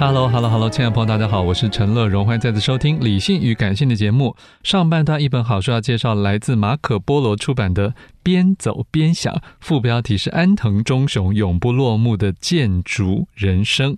[0.00, 4.34] Hello，Hello，Hello，亲爱的朋友，大家好，我是陈乐荣，欢迎再次收听《理性与感性》的节目。
[4.62, 7.90] 上半段一本好书要介绍，来自马可波罗出版的
[8.22, 13.94] 《边走边想》，副标题是安藤忠雄永不落幕的建筑人生。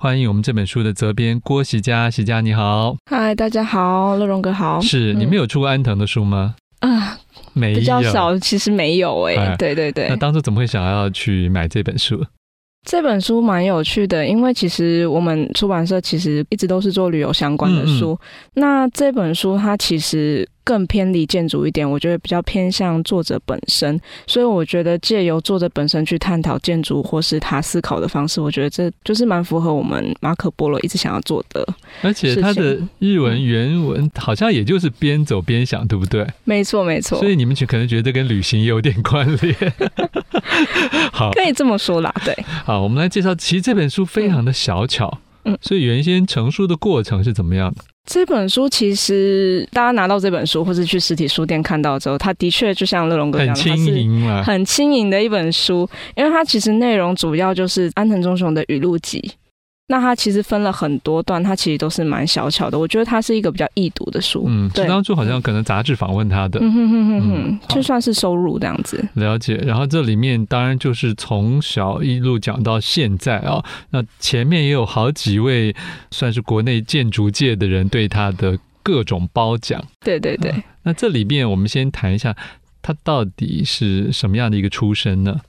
[0.00, 4.80] 欢迎我们这本书的责编郭喜佳，喜佳你好，嗨，大家好，乐荣哥好。
[4.80, 6.56] 是你们有出过安藤的书吗？
[6.80, 7.16] 啊，
[7.52, 10.08] 没有，比较少，其实没有哎、欸，哎对对对。
[10.08, 12.26] 那当初怎么会想要去买这本书？
[12.86, 18.12] 这本书蛮有趣的，因为其实我们出版社其实一直都是做旅游相关的书。
[18.12, 18.18] 嗯嗯，
[18.54, 23.98] 那这本书它其实更偏离建筑一点，我觉得比较偏向作者本身。
[24.26, 31.64] 所以我觉得借由作者本身去探讨建筑或是他思考的方式，我觉得这就是蛮符合我们马可波罗一直想要做的。
[32.02, 36.26] 而且他的日文原文好像也就是边走边想，对不对？
[36.42, 37.16] 没错，没错。
[37.20, 39.54] 所以你们可能觉得跟旅行也有点关联。
[41.12, 42.12] 好，可以这么说啦。
[42.24, 42.34] 对，
[42.64, 43.32] 好，我们来介绍。
[43.36, 47.82] 其实这本书非常的小巧，嗯，所以原先成书的过程是怎么样的？
[48.06, 59.32] 这本书其实大家拿到这本书，或是去实体书店看到之后，它的确就像乐龙哥讲的，很轻盈嘛，很轻盈的一本书，因为它其实内容主要就是安藤忠雄的语录集。
[59.88, 62.76] 那它其实分了很多段，它其实都是蛮小巧的。
[62.76, 64.44] 我觉得它是一个比较易读的书。
[64.48, 69.06] 嗯，对，当初好像可能杂志访问他的，嗯哼哼哼哼，就算是收入这样子。
[69.14, 69.54] 了解。
[69.56, 73.64] 然后这里面当然就是从小一路讲到现在啊、哦。
[73.90, 75.74] 那前面也有好几位
[76.10, 79.84] 算是国内建筑界的人对他的各种褒奖。
[80.00, 80.62] 对对对、啊。
[80.82, 82.34] 那这里面我们先谈一下，
[82.82, 85.40] 他到底是什么样的一个出身呢？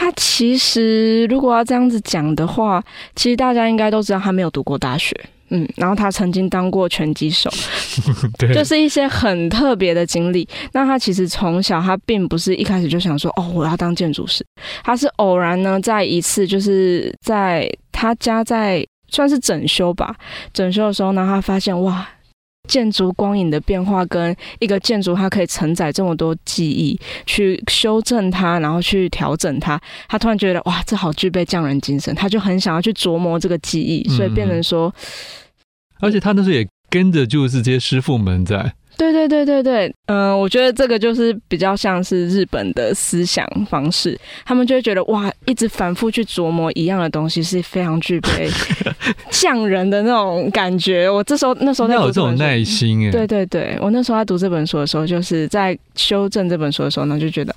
[0.00, 2.82] 他其实如果要这样子讲的话，
[3.14, 5.14] 其实大家应该都知道他没有读过大学，
[5.50, 7.50] 嗯，然后他曾经当过拳击手，
[8.40, 10.48] 对，就是一些很特别的经历。
[10.72, 14.42] 那他其实从小他并不是一开始就想说哦，我要当建筑师，
[14.82, 20.16] 他是偶然呢，在一次就是在他家在算是整修吧，
[20.54, 22.08] 整修的时候呢，他发现哇。
[22.68, 29.80] 建筑光影的变化跟一个建筑，它可以承载这么多记忆，去修正它，然后去调整它。
[30.08, 34.94] 他突然觉得，哇，这好具备匠人精神，他就很想要去琢磨这个记忆，所以变成说，
[36.00, 38.74] 而且他那时候也跟着就是这些师傅们在。
[38.98, 48.50] 对对对对对，嗯、呃，我觉得这个就是比较像是日本的思想方式，他们就会觉得哇，一直反复去琢磨一样的东西是非常具备
[49.30, 51.08] 匠人的那种感觉。
[51.08, 57.54] 我这时候那时候在读这本书，有这种耐心哎，对对对，我那时候在读这本书的时候，就是在修正这本书的时候呢，就觉得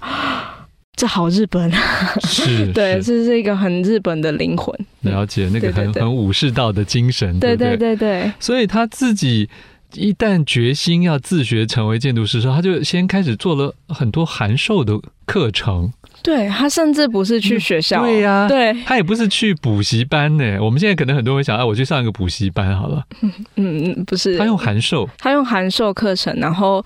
[0.95, 1.71] 这好日本。
[1.71, 1.79] 啊，
[2.27, 7.95] 是，对，这是一个很日本的灵魂，了解那个很很武士道的精神，对对对？
[7.95, 9.49] 对，所以他自己。
[9.95, 15.93] 一旦决心要自学成为建筑师的时候，他就先开始做了很多函授的课程。
[16.23, 20.57] 对，他甚至不是去学校，对呀、啊，对，他也不是去补习班呢。
[20.59, 23.03] 我们现在可能很多人想，哎，我去上一个补习班好了。
[23.21, 26.83] 嗯嗯，不是，他用函授，他用函授课程，然后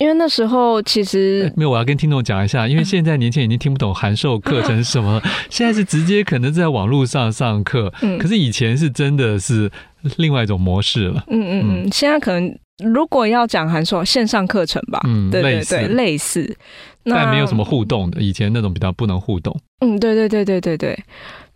[0.00, 9.70] 因为那时候其实没有，我要跟听众讲一下，因为现在年轻人已经听不懂函授课程是什么， 现在是直接可能在网络上上课，嗯，可是以前是真的是
[10.16, 11.22] 另外一种模式了。
[11.28, 12.58] 嗯嗯嗯，现在可能。
[12.82, 16.56] 如果要讲函授线上课程吧，嗯，对对对，类似，类似，
[17.04, 19.54] 但没有什么互动的，以前那种比较不能互动。
[19.84, 20.98] 嗯，对对对对对对，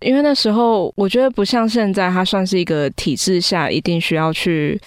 [0.01, 4.79] 因为那时候我觉得不像现在，它算是一个体制下一定需要去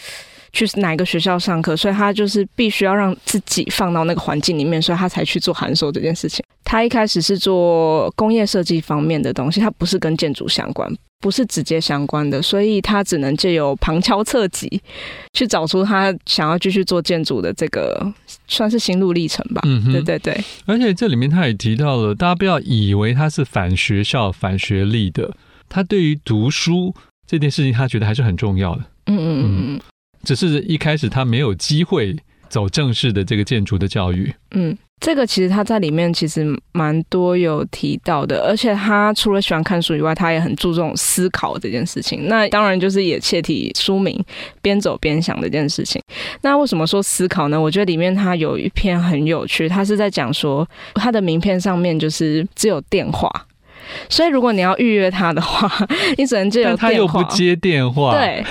[0.54, 6.44] 去哪个学校上课，所以他就是必须要让自己放到那个环境里面，所以他才去做函授这件事情。
[6.64, 14.82] 他一开始是做工业设计方面的东西，他不是跟建筑相关，不是直接相关的，所以他只能借由旁敲侧击
[15.34, 18.06] 去找出他想要继续做建筑的这个
[18.48, 19.62] 算是心路历程吧。
[19.66, 20.38] 嗯，对对对。
[20.66, 25.34] 而且这里面他也提到了，大家不要以为他是反学校、反学历的，
[25.70, 26.94] 他对于读书
[27.26, 28.82] 这件事情，他觉得还是很重要的。
[29.06, 29.82] 嗯嗯嗯嗯，
[30.36, 32.16] 只是一开始他没有机会
[32.50, 34.34] 走正式的这个建筑的教育。
[34.52, 34.78] 嗯。
[35.00, 42.28] 这个其实他在里面其实蛮多有提到的，而且他除了喜欢看书以外，他也很注重思考这件事情。
[42.28, 44.20] 那当然就是也切题书名
[44.60, 46.02] “边走边想”这件事情。
[46.42, 47.62] 那为什么说思考呢？
[47.62, 53.30] 我觉得里面他有一篇很有趣，他是在讲说他的名片上面就是只有电话，
[54.10, 55.70] 所以如果你要预约他的话，
[56.18, 56.82] 你只能借由电话。
[56.88, 58.44] 他又不接电话， 对，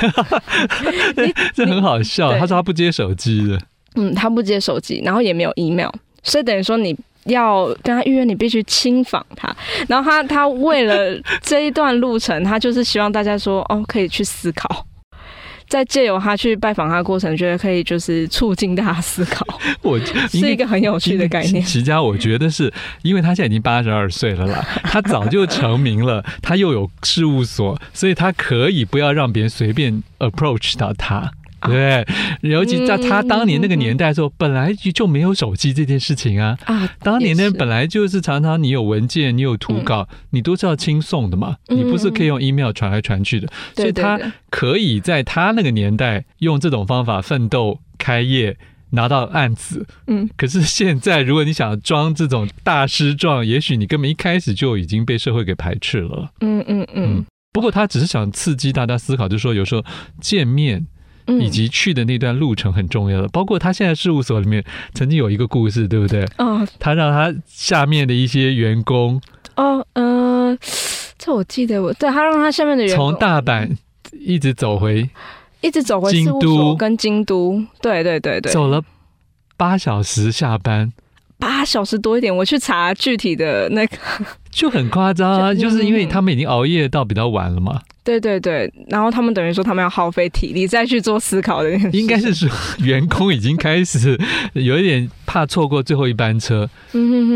[1.55, 2.33] 这很好笑。
[2.39, 3.61] 他说他不接手机的，
[3.95, 5.91] 嗯，他不接手机，然后也没有 email。
[6.23, 9.55] 所以等于说，你要跟他预约，你必须亲访他。
[9.89, 14.85] 然后他他为了这一段路程，他就是希望大家说，哦，可以去思考，
[15.69, 19.47] 在借由他去拜访他的过程，觉得可以就是促进大家思考。
[19.83, 19.99] 我
[20.31, 21.63] 是一个很有趣的概念。
[21.65, 22.73] 齐家，我觉得是
[23.03, 31.33] 因为他现在已经八十二岁了啦，他早就成名了，他又有事务所，所以他可以不要让别人随便 approach 到他。
[31.63, 32.07] 对，
[32.43, 36.57] 尤其在他当年那个年代的时候，本来就就没有手机这件事情啊。
[36.65, 41.57] 啊，当年呢，本来就是常常你有文件，你有图稿，你都是要亲送的嘛。
[41.69, 44.21] 你不是可以用 email 传来传去的，所以他
[44.51, 48.57] 可以在他那个年代用这种方法奋斗开业，
[48.91, 49.87] 拿到案子。
[50.07, 56.31] 嗯，可是现在如果你想装这种大师状，也许你根本一开始就已经被社会给排斥了。
[56.41, 57.25] 嗯嗯嗯。
[57.53, 59.83] 不过他只是想刺激大家思考，就是说有时候
[60.21, 60.87] 见面。
[61.27, 64.65] 以及去的那段路程很重要的，包括他现在事务所里面
[64.95, 66.25] 曾经有一个故事，对不对？
[66.39, 69.21] 哦，他让他下面的一些员工
[69.57, 70.59] 哦，嗯、呃，
[71.19, 73.77] 这我记得我，对他让他下面的员工从大阪
[74.13, 75.09] 一直走回，
[75.61, 78.83] 一直走回京都跟京都，对对对对，走了
[79.57, 80.93] 八小时下班。
[81.39, 83.97] 八小时多一点，我去查具体的那个，
[84.51, 85.55] 就很夸张啊！
[85.55, 87.81] 就，就是因为他们已经熬夜到比较晚了嘛。
[88.03, 91.71] 对对对，然后他们等于说他们要耗费体力再去做思考的。
[91.91, 92.49] 应该是说
[92.79, 94.17] 员工已经开始
[94.55, 96.69] 有一点怕错过最后一班车，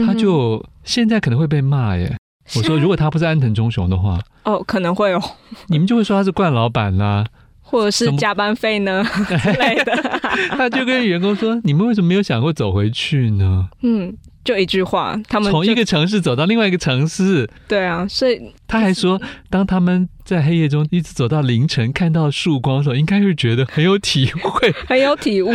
[0.06, 2.17] 他就现在可能会被骂耶。
[2.56, 5.20] 我说如果他不是安藤忠雄的话，哦，可能会哦，
[5.69, 7.26] 你们就会说他是惯老板啦。
[7.70, 9.05] 或者是加班费呢
[9.43, 9.94] 之类的，
[10.50, 14.12] 他就跟员工说：“你们为什么没有想过走回去呢？”嗯，
[14.44, 17.49] 就一句话，他们从一个城市走到另外一个城市。
[17.69, 25.52] 对啊，所以他还说，当他们在黑夜中一直走到凌晨，看到曙光的时候，应该会觉得很有体会， 很有体悟。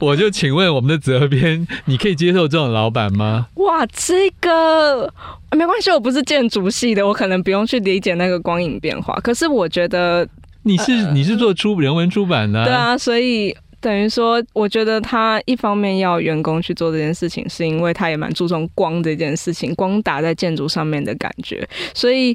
[0.00, 3.48] 我就请问我们的责编，你可以接受这种老板吗？
[3.56, 5.12] 哇，这个
[5.52, 9.14] 没关系，我不是建筑系的，我可能不用去理解那个光影变化。
[9.22, 10.26] 可是我觉得。
[10.64, 22.34] 你是你是做出人文出版的，啊，对啊，所以等于说，我觉得他一方面要员工去做这件事情，是因为他也蛮注重光这件事情，光打在建筑上面的感觉，所以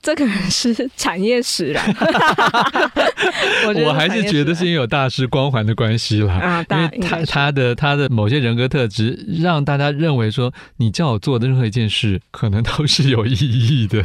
[0.00, 1.84] 这可能是产业使然。
[3.66, 14.02] 我我还是觉得是因为有大师光环的关系啦，啊，因为他他的他的某些人格特质，让大家认为说，你叫我做的任何一件事，可能都是有意义的。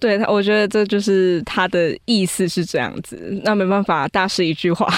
[0.00, 3.38] 对他，我觉得这就是他的意思是这样子。
[3.44, 4.90] 那没办法，大师一句话，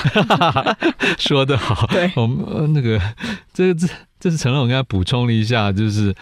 [1.18, 1.86] 说得好。
[1.88, 3.00] 对，我们那个
[3.52, 3.88] 这这
[4.20, 6.14] 这是承认，我跟他补充了一下，就是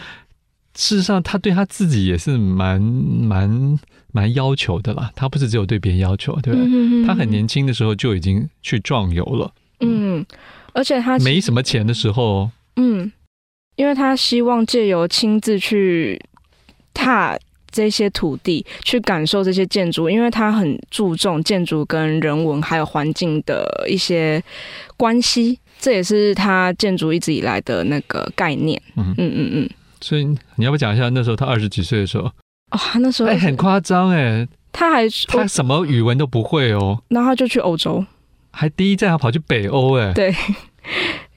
[0.75, 3.79] 事实上他对他自己也是蛮蛮
[4.13, 5.13] 蛮要求的啦。
[5.15, 6.61] 他不是只有对别人要求，对吧？
[6.65, 9.53] 嗯、他很年轻的时候就已经去壮游了。
[9.81, 10.25] 嗯，
[10.73, 13.13] 而且他没什么钱的时候，嗯，
[13.77, 16.19] 因为他希望借由亲自去
[16.95, 17.39] 踏。
[17.71, 24.43] 这些土地去感受这些建筑，因为他很注重建筑跟人文还有环境的一些
[24.97, 28.81] 关系，这也是他建筑一直以来的那个概念。
[28.97, 29.71] 嗯嗯嗯嗯。
[30.01, 30.25] 所以
[30.57, 32.25] 你要不讲一下那时候他二十几岁的时候？
[32.71, 38.05] 哦，那时候哎很夸张哎，他还他什么语文都不会哦，然后他就去欧洲，
[38.51, 40.35] 还第一站他跑去北欧哎，对。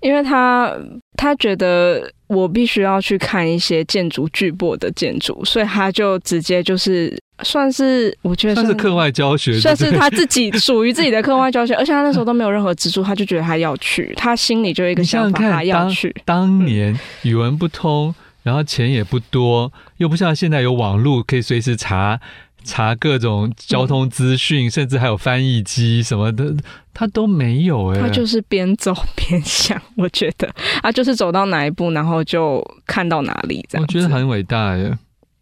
[0.04, 0.76] 因为他
[1.16, 11.74] 他觉得我必须要去看一些建筑巨擘的建筑，所以他就直接就是算是我觉得算，是课外教学，算是他自己属于自己的课外教学。
[11.76, 16.14] 而且他那时候都没有任何资助，他就觉得他要去，他心里就有一个想法，他要去。
[16.26, 22.20] 当年语文不通，然后钱也不多，又不像现在有网络可以随时查。
[22.64, 26.56] 查各种交通资讯，嗯、甚至还有翻译机什么的，
[26.94, 28.02] 他都没有哎、欸。
[28.02, 30.50] 他就是边走边想，我觉得
[30.82, 33.86] 啊，就是走到哪一步，然后就看到哪里这样。
[33.86, 34.98] 我觉得很伟大耶。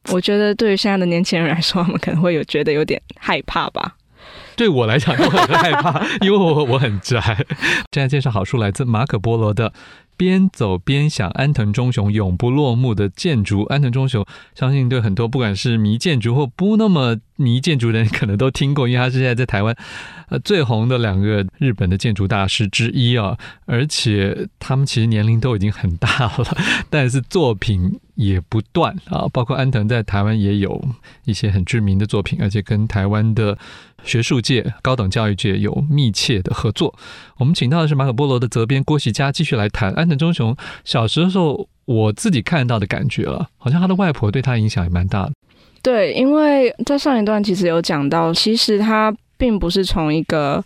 [0.09, 3.95] 我觉得对于现在的年轻人来说，他们可能会有觉得有点害怕吧。
[4.55, 7.19] 对我来讲我很害怕，因为我我很宅。
[7.93, 9.71] 现在介绍好书来自马可波罗的。
[10.17, 13.63] 边走边想，安藤忠雄永不落幕的建筑。
[13.63, 14.25] 安藤忠雄，
[14.55, 19.75] 相信对很多不管是迷建筑或不那么迷建筑的人，可能都听过，因为他是现在在台湾
[20.29, 23.37] 呃最红的两个日本的建筑大师之一啊。
[23.65, 26.57] 而且他们其实年龄都已经很大了，
[26.89, 29.27] 但是作品也不断啊。
[29.33, 30.83] 包括安藤在台湾也有
[31.25, 33.57] 一些很知名的作品，而且跟台湾的。
[34.03, 36.97] 学术界、高等教育界有密切的合作。
[37.37, 45.31] 我们请到的是马可波罗的责编郭喜佳，继续来谈安藤忠雄小时候我自己看到的感觉了，好像他的外婆对他影响也蛮大的。
[45.81, 50.63] 对，因为在上一段其实有讲到，其实他并不是从一个。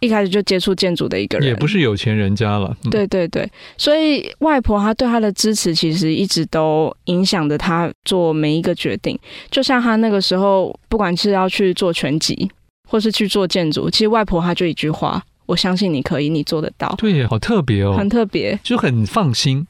[0.00, 2.76] 一开始就接触建筑的一个人，也不是有钱人家了。
[2.82, 9.16] 嗯、对对对，所以外婆她对他的支持，其实一直都影响着他做每一个决定。
[9.48, 12.50] 就像他那个时候，不管是要去做拳击，
[12.88, 19.66] 或是去做建筑，其实外婆她就一句话：“我相信你可以，你做得到。”对，好特别哦，很特别，就很放心。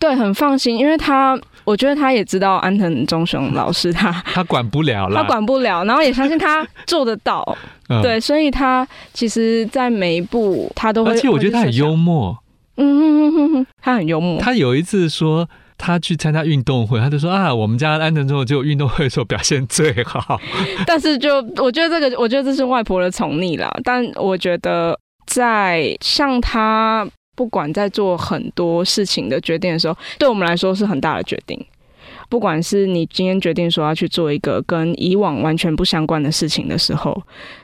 [0.00, 7.56] 对，很放心，因为他，我觉得他也知道安藤忠雄老师他， 他管不了了，他管不了，然后也相信他做得到，
[7.88, 12.36] 嗯、对，所以他其实，在每一步他都会，而且我觉得他很幽默，
[12.76, 14.38] 嗯哼哼哼，他很幽默。
[14.40, 20.38] 他有一次说，他去参加运动会，他就说啊，我们家安藤忠雄就运动会的时候表现最好，
[20.86, 24.98] 但是就我觉得这个，我觉得这是外婆的宠溺啦，但我觉得
[25.34, 27.06] 在像他。
[27.36, 31.60] 不管在做很多事情的决定的时候，对我们来说是很大的决定。
[32.28, 37.20] 不管是你今天决定说要去做一个跟以往完全不相关的事情的时候，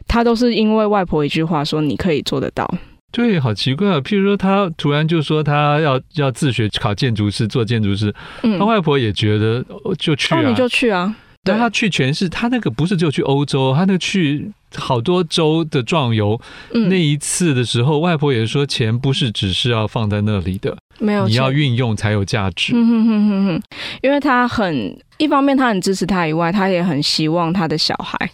[0.09, 2.69] 他都是因为外婆一句话说你可以做得到。
[3.13, 4.01] 对，好奇怪啊！
[4.01, 8.13] 譬如说，他突然就说他要要自学考建筑师，做建筑师，
[8.43, 9.65] 嗯，他外婆也觉得
[10.01, 11.15] 就去啊，哦，你就去啊。
[11.43, 16.39] 对，他去全是他那个不是就去欧洲，他那个去好多州的壮游。
[16.75, 22.73] 嗯、那一次的时候，外婆也说，钱不是只是要放在那里的，没有，你要运用才有价值。
[22.75, 23.63] 嗯哼哼哼哼，
[24.03, 28.31] 因为他很一方面他很支持他以外，他也很希望他的小孩、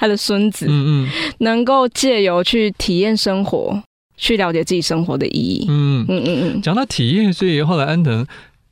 [0.00, 3.80] 他的孙子，嗯嗯，能够借由去体验生活，
[4.16, 5.66] 去了解自己生活的意义。
[5.68, 8.26] 嗯嗯嗯嗯，讲到体验，所以后来安藤。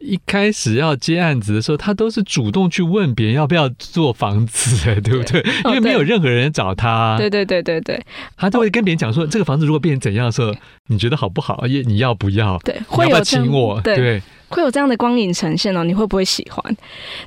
[0.06, 5.44] 一开始要接案子的时候，他都是主动去问别人要不要做房子， 对不对？
[5.64, 7.16] 因为没有任何人找他。
[7.18, 8.00] 对对对对对，
[8.36, 10.54] 他都会跟别人讲说，这个房子如果变成怎样的时候，
[10.86, 11.66] 你觉得好不好？
[11.66, 12.56] 也你要不要？
[12.58, 13.80] 对，会有请我？
[13.80, 15.82] 对，对会有这样的光影呈现哦。
[15.82, 16.76] 你会不会喜欢？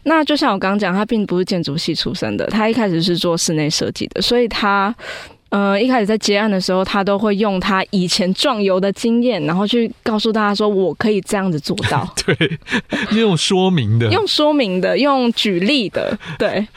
[0.04, 4.96] 那就像我刚刚讲，他并不是建筑系出身的，他一开始是做室内设计的，所以他。
[5.50, 12.08] 呃，一开始在接案的时候，他都会用他以前壮游的经验，然后去告诉大家说：“我可以这样子做到。
[12.24, 12.60] ”对，
[13.18, 16.68] 用说明的，用说明的，用举例的，对，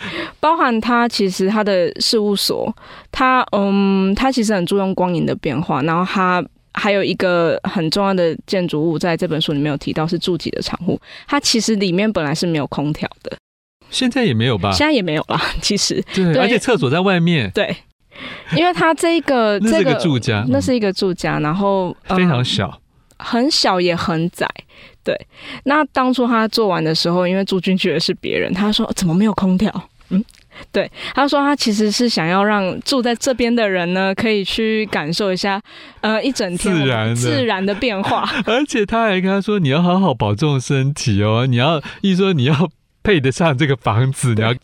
[0.40, 2.74] 包含他其实他的事务所，
[3.10, 10.98] 他嗯，他其实很注重光影的变化，然后他还有一个很重要的建筑物，在这本书里面有提到是住几的长户，
[11.28, 13.36] 它其实里面本来是没有空调的，
[13.90, 14.72] 现在也没有吧？
[14.72, 16.02] 现在也没有啦，其实。
[16.14, 17.76] 对，对，而且厕所在外面，对。
[18.56, 22.80] 因为他这个这个那是一个住家，那是一个住家，然后非常小，嗯，
[23.18, 24.46] 很小也很窄。
[25.04, 25.16] 对，
[25.64, 29.72] 那当初他做完的时候，因为住进去的是别人，他说怎么没有空调？
[30.10, 30.24] 嗯，
[30.70, 35.60] 对，他说他其实是想要让住在这边的人呢，可以去感受一下，
[36.02, 38.28] 呃，一整天自然自然的变化。
[38.46, 42.70] 而且他还跟他说，你要好好保重身体哦，你要一说你要。
[43.02, 44.54] 配得上这个房子，你要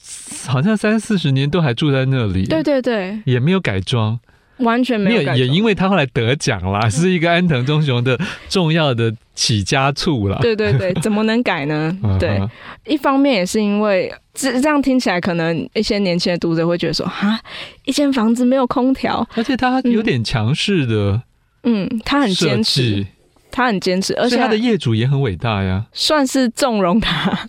[0.46, 2.46] 好像三四十年都还住在那里。
[2.46, 4.18] 对对对，也没有改装，
[4.58, 5.36] 完全没有改。
[5.36, 8.18] 也因为他后来得奖了，是一个安藤忠雄的
[8.48, 10.38] 重要的起家处了。
[10.40, 11.96] 对对对， 怎么能改呢？
[12.20, 12.40] 对，
[12.86, 17.40] 一方面也是因为这这样听起来，可能一些年轻的读者会觉得说，哈，
[17.84, 21.22] 一间房子没有空调，而且他有点强势的，
[21.64, 23.04] 嗯，他很坚持，
[23.50, 27.48] 他很坚持，而且他的业主也很伟大呀，算是纵容他。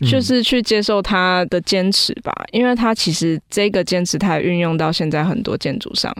[0.00, 6.12] 就是去接受他的坚持吧，因为他其实这个坚持，他也运用到现在很多建筑上，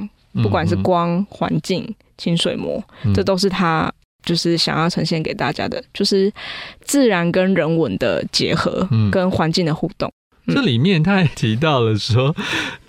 [0.43, 2.83] 不管是光、环境、清水模，
[3.14, 3.93] 这都是他
[4.25, 6.33] 就是想要呈现给大家的，就是
[6.83, 10.11] 自然跟人文的结合，跟环境的互动。
[10.47, 12.35] 这里面他还提到了说。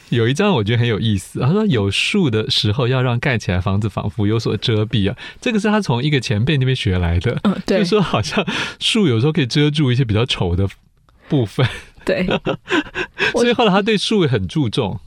[0.10, 8.46] 有一张我觉得很有意思，他说有树的时候要让盖起来房子仿佛有所遮蔽啊，这个是他从一个前辈那边学来的，嗯，对， 就说好像
[8.80, 10.68] 树有时候可以遮住一些比较丑的
[11.28, 11.68] 部分，
[12.06, 12.26] 对，
[13.34, 15.00] 所以后来他对树很注重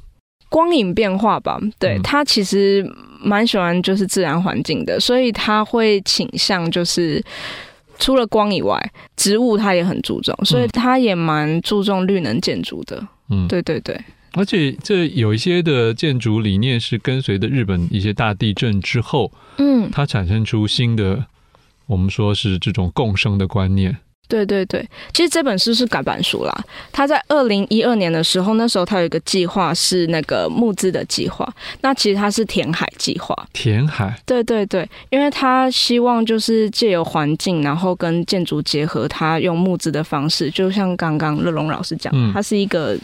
[0.48, 1.60] 光影变化吧。
[1.78, 2.84] 对、嗯、他其实
[3.20, 7.22] 蛮喜欢就是自然环境的，所以他会倾向就是
[7.98, 8.80] 除了光以外，
[9.16, 13.06] 植物他也很注重，所以他也蛮注重绿能建筑的。
[13.30, 13.98] 嗯，对对对。
[14.32, 21.24] 而且这有一些的建筑理念是跟随着日本一些大地震之后，嗯，它产生出新的，
[21.86, 23.96] 我们说是这种共生的观念。
[24.28, 26.64] 对对对，其实这本书是改版书啦。
[26.92, 33.34] 他在二零一二年的时候，那时候他有一个计划是那个募资的计划，那其实它是填海计划。
[33.54, 34.14] 填海？
[34.26, 42.98] 对对对，因为他希望就是借由环境，然后跟建筑结合，他用募资的方式，就像刚刚乐龙老师讲，嗯，它是一个。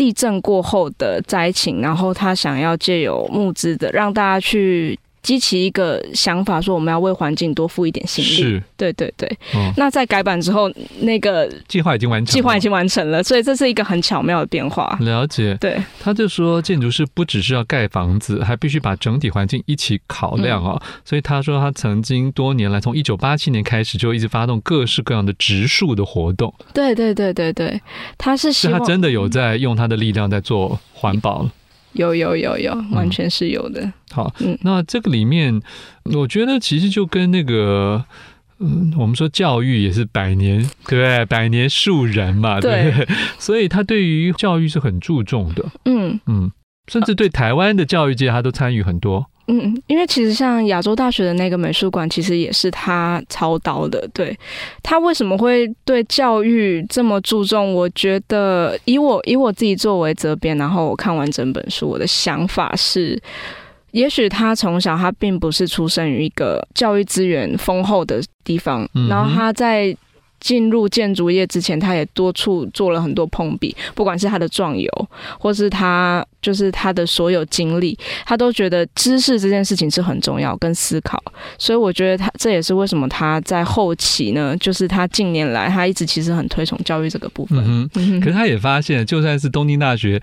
[0.00, 4.98] 地震过后的灾情，然后他想要借由募资的，让大家去。
[5.22, 8.28] 激起一个想法，说我们要为环境多付一点心力。
[8.28, 9.28] 是，对对对。
[9.54, 14.96] 嗯、那在改版之后，那个计划已经完成，计划已经完成了，所以这是一个很巧妙的变化。
[15.00, 15.54] 了解。
[15.60, 20.82] 对，他就说建筑师不只是要盖房子，还必须把整体环境一起考量啊、哦。
[20.82, 26.52] 嗯、所以他说，他曾经多年来，从一九八七年开始就一直发动各式各样的植树的活动。
[26.72, 27.80] 对对对对对，
[28.16, 31.50] 他是希望是他真的有在用他的力量在做环保了。
[31.92, 33.80] 有有有有，完全是有的。
[33.82, 35.60] 嗯、好，嗯，那这个里面，
[36.04, 38.04] 我觉得其实就跟那个，
[38.58, 41.24] 嗯，我们说教育也是百年，对不对？
[41.26, 43.08] 百年树人嘛，对，对。
[43.38, 45.64] 所以他对于教育是很注重的。
[45.84, 46.50] 嗯嗯，
[46.86, 49.29] 甚至对台湾的教育界，他都参与很多。
[49.52, 54.08] 嗯，因为其实像亚洲大学的那个美术馆，其实也是他操刀的。
[54.14, 54.38] 对，
[54.80, 57.74] 他为什么会对教育这么注重？
[57.74, 63.20] 我觉得以我以我自己作为责编，然后我看完整本书，我的想法是，
[63.90, 69.96] 也许他从小他并不是出生于一个教育资源丰厚的地方，嗯、然后他在。
[70.40, 74.90] 进入建筑业之前，他也多处做了很多碰壁，不管是他的壮游，
[75.38, 81.22] 或是他就是他的所有经历，他都觉得知识这件事情是很重要，跟思考。
[81.58, 87.58] 所以我觉得他这也是为什么他在后期呢，就是他近年来他一直其实很推崇教育这个部分。
[87.64, 90.20] 嗯哼，可是他也发现，就算是东京大学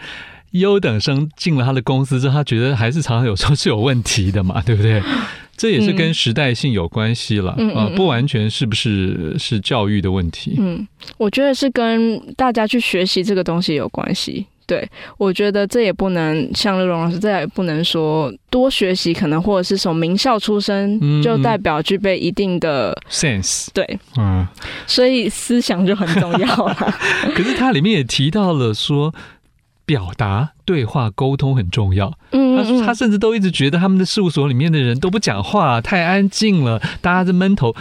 [0.52, 5.01] 优等生进了他的公司之后，他觉得还是常常有时候是有问题的嘛，对不对？
[5.57, 10.55] 这也是跟时代性有关系了，嗯、啊，不完全是不是是教育的问题。
[10.59, 14.46] 嗯，我觉得是跟大家去学习这个东西有关系。
[14.67, 14.85] 对，
[15.17, 23.70] 我觉得这也不能像乐融老师，这也不能说多学习，可能或者是从名校出身就代表具备一定的 sense。
[23.74, 24.46] 对，嗯，
[24.85, 26.75] 所以思想就很重要了。
[27.33, 29.13] 可是它里面也提到了说。
[29.88, 32.14] 表达、对话、沟通很重要。
[32.32, 37.74] 嗯，嗯，他他甚至都一直觉得他们的事务所里面的人都不讲话，太安静了，大家在闷头。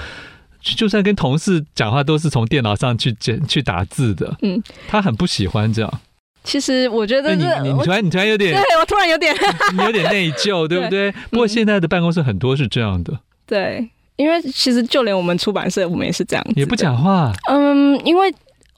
[0.63, 4.37] 就算跟同事讲话，都是从电脑上去剪、去打字的。
[4.43, 6.01] 嗯，他很不喜欢这样。
[6.43, 9.35] 其实我觉得你你突然你突然有点，对我突然有点，
[9.77, 11.11] 你有点内疚， 对不对？
[11.11, 13.13] 对，不过现在的办公室很多是这样的。
[13.47, 17.33] 对，因为其实就连我们出版社，我们也是这样子，也不讲话。
[17.49, 18.33] 嗯，因为。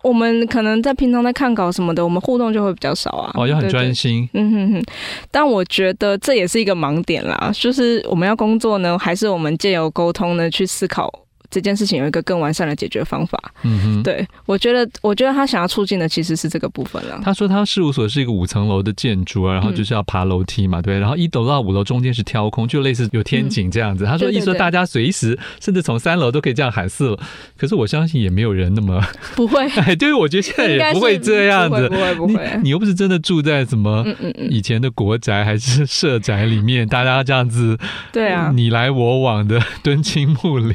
[0.08, 3.30] 我们可能在平常在看稿什么的，我们互动就会比较少啊。
[3.34, 4.28] 哦，要很专心。
[4.32, 4.84] 嗯哼哼。
[5.30, 11.12] 但我觉得这也是一个盲点啦，就是我们要工作呢，还是我们借由沟通呢去思考？
[11.50, 13.38] 这件事情有一个更完善的解决方法。
[13.62, 17.20] 嗯哼，对，我觉得，我觉得他想要促进的其实是这个部分了。
[17.24, 24.04] 他说他事务所是一个五层楼的建筑啊，然后就是要爬楼梯嘛，对，然后一楼到五楼中间是挑空，就类似有天井这样子。
[24.04, 27.18] 嗯、他说，意思说大家随时甚至从三楼都可以这样喊四楼，
[27.56, 29.02] 可是我相信也没有人那么
[29.34, 29.66] 不会。
[29.68, 32.34] 哎， 对，我觉得现在也不会这样子，不会不会。
[32.34, 34.04] 不会你，你又不是真的住在什么
[34.50, 37.78] 以前的国宅还是社宅里面，大家这样子
[38.12, 40.74] 对啊，你来我往的 敦亲睦邻。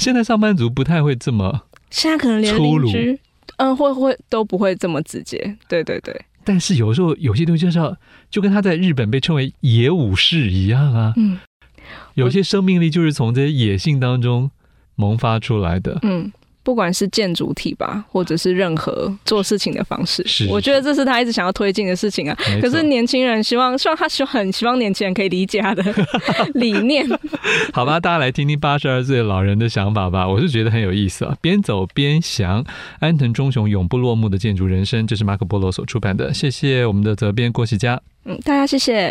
[0.02, 3.20] 现在上班族不太会这么，现在可能连邻居，
[3.58, 5.56] 嗯，会会都不会这么直接。
[5.68, 6.18] 对对对。
[6.42, 7.94] 但是有时候有些东西就是要，
[8.30, 11.12] 就跟他在日本被称为野武士一样啊。
[11.16, 11.38] 嗯。
[12.14, 14.50] 有些生命力就是从这些野性当中
[14.94, 15.98] 萌发出来的。
[16.02, 16.32] 嗯。
[16.62, 22.36] 不管是建筑体吧，或者是任何做事情的方式，是我觉得这是他一直想要推进的事情啊。
[22.60, 25.82] 可是年轻人希望，希望他希望很希望年轻人可以理解他的
[26.54, 27.06] 理念。
[27.72, 30.28] 好吧，大家来听听八十二岁老人的想法吧。
[30.28, 31.36] 我是觉得很有意思啊。
[31.40, 32.64] 边走边想，
[33.00, 36.32] 安藤忠雄永不落幕的建筑人生，这是马可波罗所出版的。
[36.34, 38.00] 谢谢我们的责编郭喜佳。
[38.24, 39.10] 嗯，大家谢谢。